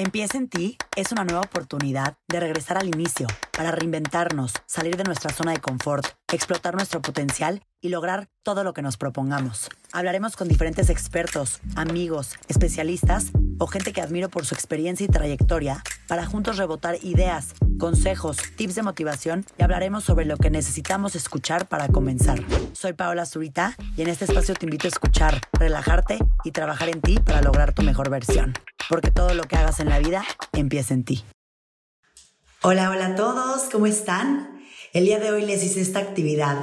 Empieza 0.00 0.38
en 0.38 0.48
ti 0.48 0.78
es 0.96 1.12
una 1.12 1.24
nueva 1.24 1.42
oportunidad 1.42 2.16
de 2.26 2.40
regresar 2.40 2.78
al 2.78 2.88
inicio, 2.88 3.26
para 3.54 3.70
reinventarnos, 3.70 4.54
salir 4.64 4.96
de 4.96 5.04
nuestra 5.04 5.30
zona 5.30 5.52
de 5.52 5.60
confort, 5.60 6.06
explotar 6.32 6.74
nuestro 6.74 7.02
potencial 7.02 7.62
y 7.82 7.90
lograr 7.90 8.30
todo 8.42 8.64
lo 8.64 8.72
que 8.72 8.80
nos 8.80 8.96
propongamos. 8.96 9.68
Hablaremos 9.92 10.36
con 10.36 10.48
diferentes 10.48 10.88
expertos, 10.88 11.60
amigos, 11.76 12.36
especialistas 12.48 13.26
o 13.58 13.66
gente 13.66 13.92
que 13.92 14.00
admiro 14.00 14.30
por 14.30 14.46
su 14.46 14.54
experiencia 14.54 15.04
y 15.04 15.10
trayectoria 15.10 15.82
para 16.08 16.24
juntos 16.24 16.56
rebotar 16.56 16.96
ideas, 17.02 17.52
consejos, 17.78 18.38
tips 18.56 18.76
de 18.76 18.82
motivación 18.82 19.44
y 19.58 19.62
hablaremos 19.64 20.04
sobre 20.04 20.24
lo 20.24 20.38
que 20.38 20.48
necesitamos 20.48 21.14
escuchar 21.14 21.68
para 21.68 21.88
comenzar. 21.88 22.42
Soy 22.72 22.94
Paola 22.94 23.26
Zurita 23.26 23.76
y 23.98 24.00
en 24.00 24.08
este 24.08 24.24
espacio 24.24 24.54
te 24.54 24.64
invito 24.64 24.86
a 24.86 24.88
escuchar, 24.88 25.42
relajarte 25.52 26.18
y 26.42 26.52
trabajar 26.52 26.88
en 26.88 27.02
ti 27.02 27.18
para 27.18 27.42
lograr 27.42 27.74
tu 27.74 27.82
mejor 27.82 28.08
versión. 28.08 28.54
Porque 28.90 29.12
todo 29.12 29.34
lo 29.34 29.44
que 29.44 29.54
hagas 29.54 29.78
en 29.78 29.88
la 29.88 30.00
vida 30.00 30.24
empieza 30.52 30.94
en 30.94 31.04
ti. 31.04 31.24
Hola, 32.60 32.90
hola 32.90 33.06
a 33.06 33.14
todos, 33.14 33.68
¿cómo 33.70 33.86
están? 33.86 34.60
El 34.92 35.04
día 35.04 35.20
de 35.20 35.30
hoy 35.30 35.46
les 35.46 35.62
hice 35.62 35.80
esta 35.80 36.00
actividad 36.00 36.58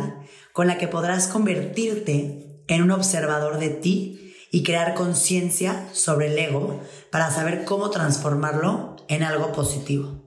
con 0.52 0.68
la 0.68 0.78
que 0.78 0.90
podrás 0.90 1.30
convertirte 1.30 2.66
en 2.68 2.84
un 2.84 2.92
observador 2.92 3.60
de 3.60 3.70
ti 3.70 4.36
y 4.52 4.64
crear 4.64 4.94
conciencia 4.94 5.88
sobre 5.94 6.28
el 6.28 6.38
ego 6.38 6.82
para 7.14 7.32
saber 7.32 7.64
cómo 7.64 7.92
transformarlo 7.92 8.98
en 9.08 9.24
algo 9.24 9.54
positivo. 9.54 10.26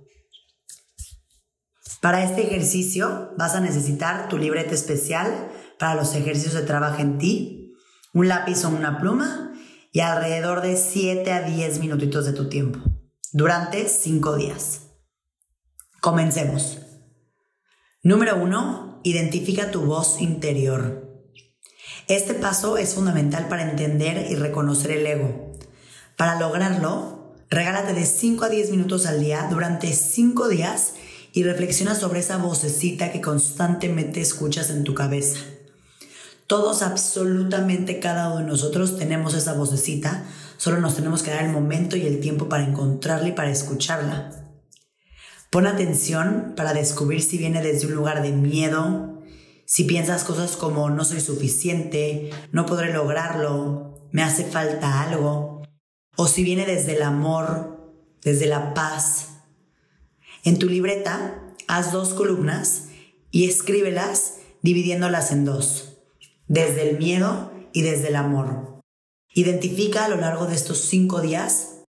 Para 2.00 2.24
este 2.24 2.46
ejercicio 2.46 3.32
vas 3.36 3.54
a 3.54 3.60
necesitar 3.60 4.30
tu 4.30 4.38
libreta 4.38 4.74
especial 4.74 5.50
para 5.78 5.96
los 5.96 6.14
ejercicios 6.14 6.54
de 6.54 6.62
trabajo 6.62 7.02
en 7.02 7.18
ti, 7.18 7.74
un 8.14 8.28
lápiz 8.28 8.64
o 8.64 8.70
una 8.70 8.98
pluma 8.98 9.50
y 9.92 10.00
alrededor 10.00 10.62
de 10.62 10.76
7 10.76 11.32
a 11.32 11.42
10 11.42 11.80
minutitos 11.80 12.26
de 12.26 12.32
tu 12.32 12.48
tiempo 12.48 12.80
durante 13.32 13.88
5 13.88 14.36
días. 14.36 14.82
Comencemos. 16.00 16.78
Número 18.02 18.36
1. 18.36 19.00
Identifica 19.04 19.70
tu 19.70 19.82
voz 19.82 20.20
interior. 20.20 21.10
Este 22.08 22.34
paso 22.34 22.76
es 22.76 22.94
fundamental 22.94 23.48
para 23.48 23.68
entender 23.70 24.30
y 24.30 24.34
reconocer 24.34 24.92
el 24.92 25.06
ego. 25.06 25.52
Para 26.16 26.38
lograrlo, 26.38 27.34
regálate 27.48 27.92
de 27.92 28.04
5 28.04 28.44
a 28.44 28.48
10 28.48 28.70
minutos 28.70 29.06
al 29.06 29.20
día 29.20 29.46
durante 29.50 29.92
5 29.92 30.48
días 30.48 30.94
y 31.32 31.44
reflexiona 31.44 31.94
sobre 31.94 32.20
esa 32.20 32.36
vocecita 32.38 33.12
que 33.12 33.20
constantemente 33.20 34.20
escuchas 34.20 34.70
en 34.70 34.84
tu 34.84 34.94
cabeza. 34.94 35.38
Todos, 36.50 36.82
absolutamente 36.82 38.00
cada 38.00 38.26
uno 38.30 38.38
de 38.38 38.44
nosotros 38.44 38.98
tenemos 38.98 39.34
esa 39.34 39.52
vocecita, 39.52 40.24
solo 40.56 40.80
nos 40.80 40.96
tenemos 40.96 41.22
que 41.22 41.30
dar 41.30 41.44
el 41.44 41.52
momento 41.52 41.96
y 41.96 42.04
el 42.04 42.18
tiempo 42.18 42.48
para 42.48 42.64
encontrarla 42.64 43.28
y 43.28 43.32
para 43.34 43.52
escucharla. 43.52 44.32
Pon 45.50 45.68
atención 45.68 46.54
para 46.56 46.72
descubrir 46.72 47.22
si 47.22 47.38
viene 47.38 47.62
desde 47.62 47.86
un 47.86 47.94
lugar 47.94 48.20
de 48.20 48.32
miedo, 48.32 49.22
si 49.64 49.84
piensas 49.84 50.24
cosas 50.24 50.56
como 50.56 50.90
no 50.90 51.04
soy 51.04 51.20
suficiente, 51.20 52.30
no 52.50 52.66
podré 52.66 52.92
lograrlo, 52.92 54.08
me 54.10 54.24
hace 54.24 54.42
falta 54.42 55.02
algo, 55.02 55.62
o 56.16 56.26
si 56.26 56.42
viene 56.42 56.66
desde 56.66 56.96
el 56.96 57.02
amor, 57.02 57.94
desde 58.24 58.46
la 58.46 58.74
paz. 58.74 59.44
En 60.42 60.58
tu 60.58 60.66
libreta, 60.66 61.44
haz 61.68 61.92
dos 61.92 62.12
columnas 62.12 62.88
y 63.30 63.48
escríbelas 63.48 64.38
dividiéndolas 64.62 65.30
en 65.30 65.44
dos 65.44 65.89
desde 66.50 66.90
el 66.90 66.98
miedo 66.98 67.52
y 67.72 67.82
desde 67.82 68.08
el 68.08 68.16
amor. 68.16 68.82
Identifica 69.32 70.04
a 70.04 70.08
lo 70.08 70.16
largo 70.16 70.46
de 70.46 70.56
estos 70.56 70.78
cinco 70.80 71.20
días 71.20 71.84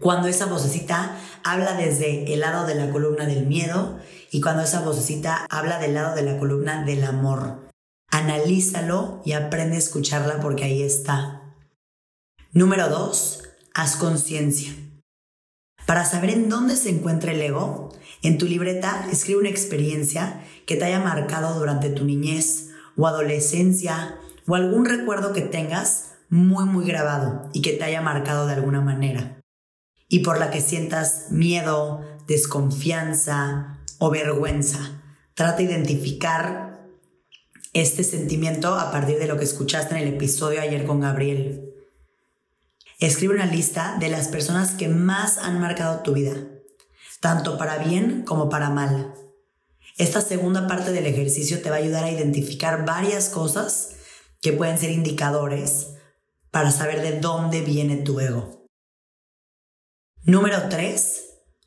cuando 0.00 0.28
esa 0.28 0.46
vocecita 0.46 1.20
habla 1.44 1.74
desde 1.74 2.32
el 2.32 2.40
lado 2.40 2.66
de 2.66 2.74
la 2.74 2.90
columna 2.90 3.26
del 3.26 3.46
miedo 3.46 4.00
y 4.30 4.40
cuando 4.40 4.62
esa 4.62 4.80
vocecita 4.80 5.46
habla 5.50 5.78
del 5.78 5.92
lado 5.92 6.16
de 6.16 6.22
la 6.22 6.38
columna 6.38 6.86
del 6.86 7.04
amor. 7.04 7.68
Analízalo 8.10 9.20
y 9.26 9.32
aprende 9.32 9.76
a 9.76 9.80
escucharla 9.80 10.40
porque 10.40 10.64
ahí 10.64 10.82
está. 10.82 11.54
Número 12.50 12.88
dos, 12.88 13.42
haz 13.74 13.96
conciencia. 13.96 14.72
Para 15.84 16.06
saber 16.06 16.30
en 16.30 16.48
dónde 16.48 16.76
se 16.76 16.88
encuentra 16.88 17.32
el 17.32 17.42
ego, 17.42 17.94
en 18.22 18.38
tu 18.38 18.46
libreta 18.46 19.06
escribe 19.12 19.40
una 19.40 19.50
experiencia 19.50 20.42
que 20.64 20.76
te 20.76 20.86
haya 20.86 21.00
marcado 21.00 21.58
durante 21.58 21.90
tu 21.90 22.06
niñez 22.06 22.71
o 22.96 23.06
adolescencia 23.06 24.18
o 24.46 24.54
algún 24.54 24.84
recuerdo 24.84 25.32
que 25.32 25.42
tengas 25.42 26.12
muy 26.28 26.64
muy 26.64 26.86
grabado 26.86 27.48
y 27.52 27.62
que 27.62 27.72
te 27.72 27.84
haya 27.84 28.00
marcado 28.00 28.46
de 28.46 28.54
alguna 28.54 28.80
manera 28.80 29.42
y 30.12 30.18
por 30.18 30.38
la 30.38 30.50
que 30.50 30.60
sientas 30.60 31.28
miedo, 31.30 32.02
desconfianza 32.26 33.78
o 33.98 34.10
vergüenza. 34.10 35.00
Trata 35.32 35.56
de 35.56 35.62
identificar 35.62 36.86
este 37.72 38.04
sentimiento 38.04 38.74
a 38.74 38.90
partir 38.90 39.18
de 39.18 39.26
lo 39.26 39.38
que 39.38 39.44
escuchaste 39.44 39.94
en 39.94 40.02
el 40.06 40.14
episodio 40.14 40.60
ayer 40.60 40.84
con 40.84 41.00
Gabriel. 41.00 41.72
Escribe 43.00 43.34
una 43.34 43.46
lista 43.46 43.96
de 44.00 44.10
las 44.10 44.28
personas 44.28 44.72
que 44.72 44.88
más 44.88 45.38
han 45.38 45.58
marcado 45.58 46.00
tu 46.00 46.12
vida, 46.12 46.36
tanto 47.20 47.56
para 47.56 47.78
bien 47.78 48.22
como 48.26 48.50
para 48.50 48.68
mal. 48.68 49.14
Esta 49.98 50.20
segunda 50.20 50.66
parte 50.66 50.92
del 50.92 51.06
ejercicio 51.06 51.60
te 51.60 51.70
va 51.70 51.76
a 51.76 51.80
ayudar 51.80 52.04
a 52.04 52.10
identificar 52.10 52.84
varias 52.86 53.28
cosas 53.28 53.90
que 54.40 54.52
pueden 54.52 54.78
ser 54.78 54.90
indicadores 54.90 55.94
para 56.50 56.70
saber 56.70 57.02
de 57.02 57.20
dónde 57.20 57.60
viene 57.60 57.96
tu 57.96 58.18
ego. 58.20 58.66
Número 60.24 60.68
3. 60.68 61.24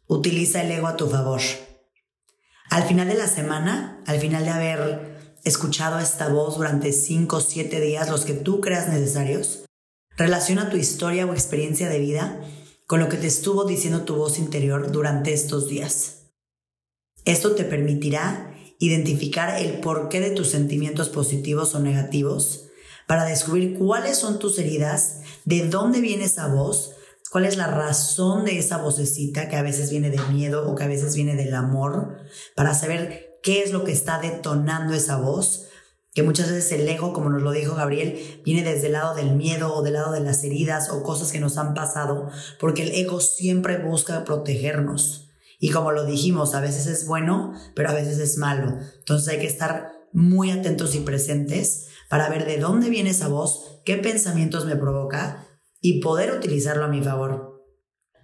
Utiliza 0.08 0.64
el 0.64 0.72
ego 0.72 0.88
a 0.88 0.98
tu 0.98 1.10
favor. 1.10 1.42
Al 2.70 2.84
final 2.84 3.08
de 3.08 3.16
la 3.16 3.28
semana, 3.28 4.04
al 4.08 4.20
final 4.20 4.44
de 4.44 4.52
haber 4.52 5.38
escuchado 5.44 6.00
esta 6.00 6.30
voz 6.30 6.58
durante 6.58 6.92
5 6.92 7.36
o 7.36 7.42
7 7.42 7.80
días, 7.80 8.10
los 8.10 8.26
que 8.26 8.34
tú 8.34 8.60
creas 8.62 8.88
necesarios, 8.88 9.66
relaciona 10.18 10.70
tu 10.70 10.78
historia 10.78 11.26
o 11.26 11.34
experiencia 11.34 11.90
de 11.90 12.00
vida 12.00 12.42
con 12.88 13.00
lo 13.00 13.10
que 13.10 13.18
te 13.18 13.28
estuvo 13.28 13.66
diciendo 13.66 14.04
tu 14.04 14.16
voz 14.16 14.40
interior 14.40 14.92
durante 14.92 15.34
estos 15.34 15.68
días. 15.68 16.25
Esto 17.26 17.56
te 17.56 17.64
permitirá 17.64 18.56
identificar 18.78 19.60
el 19.60 19.80
porqué 19.80 20.20
de 20.20 20.30
tus 20.30 20.50
sentimientos 20.50 21.10
positivos 21.10 21.74
o 21.74 21.80
negativos 21.80 22.68
para 23.08 23.26
descubrir 23.26 23.78
cuáles 23.80 24.18
son 24.18 24.38
tus 24.38 24.60
heridas, 24.60 25.22
de 25.44 25.68
dónde 25.68 26.02
viene 26.02 26.26
esa 26.26 26.48
voz, 26.48 26.92
cuál 27.32 27.46
es 27.46 27.58
la 27.58 27.68
razón 27.68 28.46
de 28.46 28.60
esa 28.60 28.78
vocecita 28.78 29.50
que 29.50 29.56
a 29.56 29.64
veces 29.64 29.90
viene 29.90 30.12
de 30.12 30.22
miedo 30.32 30.70
o 30.70 30.76
que 30.76 30.84
a 30.84 30.88
veces 30.88 31.16
viene 31.16 31.36
del 31.36 31.54
amor, 31.56 32.18
para 32.56 32.76
saber 32.76 33.40
qué 33.42 33.64
es 33.64 33.72
lo 33.72 33.84
que 33.84 33.92
está 33.92 34.20
detonando 34.20 34.94
esa 34.94 35.18
voz, 35.18 35.68
que 36.14 36.24
muchas 36.24 36.50
veces 36.50 36.72
el 36.80 36.88
ego, 36.88 37.12
como 37.12 37.30
nos 37.30 37.42
lo 37.42 37.52
dijo 37.52 37.76
Gabriel, 37.76 38.42
viene 38.46 38.64
desde 38.64 38.88
el 38.88 38.94
lado 38.94 39.16
del 39.16 39.36
miedo 39.36 39.74
o 39.74 39.82
del 39.82 39.94
lado 39.94 40.12
de 40.12 40.22
las 40.22 40.44
heridas 40.44 40.90
o 40.90 41.04
cosas 41.04 41.32
que 41.32 41.40
nos 41.40 41.58
han 41.58 41.74
pasado, 41.74 42.30
porque 42.60 42.84
el 42.84 42.92
ego 42.94 43.20
siempre 43.20 43.78
busca 43.80 44.24
protegernos. 44.24 45.25
Y 45.60 45.72
como 45.72 45.92
lo 45.92 46.06
dijimos, 46.06 46.56
a 46.56 46.62
veces 46.62 46.88
es 46.88 47.08
bueno, 47.08 47.54
pero 47.76 47.90
a 47.90 47.94
veces 47.94 48.20
es 48.20 48.38
malo. 48.38 48.78
Entonces 49.00 49.28
hay 49.30 49.40
que 49.40 49.48
estar 49.48 49.92
muy 50.14 50.52
atentos 50.52 50.96
y 50.96 51.00
presentes 51.00 51.88
para 52.10 52.30
ver 52.30 52.46
de 52.46 52.58
dónde 52.58 52.90
viene 52.90 53.10
esa 53.10 53.28
voz, 53.28 53.82
qué 53.86 53.98
pensamientos 53.98 54.66
me 54.66 54.76
provoca 54.76 55.48
y 55.82 56.02
poder 56.02 56.32
utilizarlo 56.32 56.86
a 56.86 56.90
mi 56.90 57.04
favor. 57.04 57.64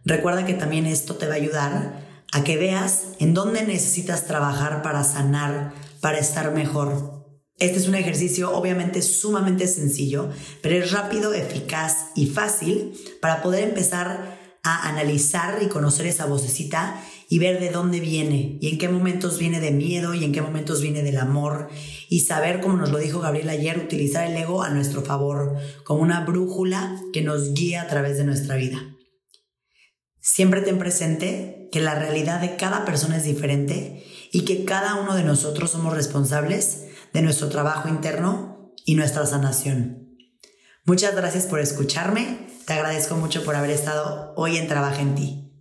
Recuerda 0.04 0.46
que 0.46 0.54
también 0.54 0.86
esto 0.86 1.16
te 1.16 1.28
va 1.28 1.34
a 1.34 1.38
ayudar 1.38 2.08
a 2.32 2.44
que 2.44 2.58
veas 2.58 3.04
en 3.20 3.34
dónde 3.34 3.64
necesitas 3.64 4.26
trabajar 4.26 4.82
para 4.82 5.04
sanar, 5.04 5.74
para 6.00 6.18
estar 6.18 6.52
mejor. 6.54 7.22
Este 7.60 7.78
es 7.78 7.88
un 7.88 7.96
ejercicio 7.96 8.56
obviamente 8.56 9.02
sumamente 9.02 9.68
sencillo, 9.68 10.30
pero 10.64 10.84
es 10.84 10.92
rápido, 10.92 11.34
eficaz 11.34 12.08
y 12.16 12.26
fácil 12.28 12.94
para 13.22 13.44
poder 13.44 13.64
empezar 13.64 14.40
a 14.64 14.88
analizar 14.88 15.62
y 15.62 15.68
conocer 15.68 16.08
esa 16.08 16.26
vocecita 16.26 17.00
y 17.32 17.40
ver 17.40 17.62
de 17.62 17.70
dónde 17.70 18.02
viene 18.02 18.58
y 18.60 18.68
en 18.68 18.78
qué 18.78 18.90
momentos 18.90 19.40
viene 19.40 19.62
de 19.62 19.72
miedo 19.72 20.14
y 20.14 20.26
en 20.26 20.34
qué 20.34 20.42
momentos 20.42 20.82
viene 20.82 21.02
del 21.02 21.18
amor 21.18 21.70
y 22.10 22.20
saber, 22.20 22.60
como 22.60 22.76
nos 22.76 22.92
lo 22.92 22.98
dijo 22.98 23.22
Gabriel 23.22 23.48
ayer, 23.48 23.78
utilizar 23.78 24.30
el 24.30 24.36
ego 24.36 24.64
a 24.64 24.70
nuestro 24.70 25.02
favor, 25.02 25.56
como 25.86 26.02
una 26.02 26.26
brújula 26.26 27.02
que 27.14 27.22
nos 27.22 27.54
guía 27.54 27.84
a 27.84 27.88
través 27.88 28.18
de 28.18 28.26
nuestra 28.26 28.58
vida. 28.58 28.98
Siempre 30.20 30.60
ten 30.60 30.78
presente 30.78 31.70
que 31.72 31.80
la 31.80 31.96
realidad 31.96 32.42
de 32.42 32.58
cada 32.58 32.84
persona 32.84 33.16
es 33.16 33.24
diferente 33.24 34.04
y 34.34 34.42
que 34.42 34.66
cada 34.66 34.96
uno 34.96 35.16
de 35.16 35.24
nosotros 35.24 35.72
somos 35.72 35.94
responsables 35.94 36.88
de 37.14 37.22
nuestro 37.22 37.48
trabajo 37.48 37.88
interno 37.88 38.74
y 38.86 38.96
nuestra 38.96 39.26
sanación. 39.26 40.18
Muchas 40.84 41.16
gracias 41.16 41.46
por 41.46 41.62
escucharme, 41.62 42.50
te 42.66 42.74
agradezco 42.74 43.16
mucho 43.16 43.46
por 43.46 43.56
haber 43.56 43.72
estado 43.72 44.34
hoy 44.36 44.58
en 44.58 44.68
Trabaja 44.68 45.00
en 45.00 45.16
ti. 45.16 45.41